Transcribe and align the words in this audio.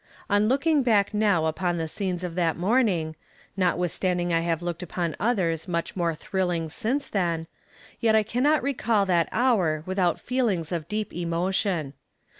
On 0.31 0.47
looking 0.49 0.81
back 0.81 1.13
now 1.13 1.45
upon 1.45 1.77
the 1.77 1.87
scenes 1.87 2.23
of 2.23 2.33
that 2.33 2.57
morning, 2.57 3.15
notwithstanding 3.55 4.33
I 4.33 4.39
have 4.39 4.63
looked 4.63 4.81
upon 4.81 5.15
others 5.19 5.67
much 5.67 5.95
more 5.95 6.15
thrilling 6.15 6.71
since 6.71 7.07
then, 7.07 7.45
yet 7.99 8.15
I 8.15 8.23
cannot 8.23 8.63
recall 8.63 9.05
that 9.05 9.29
hour 9.31 9.83
without 9.85 10.19
feelings 10.19 10.71
of 10.71 10.87
deep 10.87 11.13
emotion. 11.13 11.93